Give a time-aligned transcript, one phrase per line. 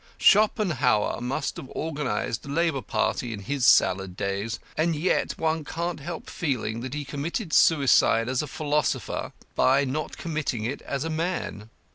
[0.17, 4.59] Schopenhauer must have organised a Labour Party in his salad days.
[4.75, 10.17] And yet one can't help feeling that he committed suicide as a philosopher by not
[10.17, 11.69] committing it as a man.